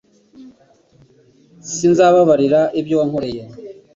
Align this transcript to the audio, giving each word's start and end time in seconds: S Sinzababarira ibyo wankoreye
S 1.63 1.69
Sinzababarira 1.75 2.61
ibyo 2.79 2.95
wankoreye 2.99 3.43